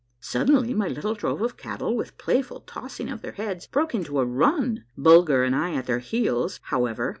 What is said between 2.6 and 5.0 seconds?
tossing of their heads, broke into a run,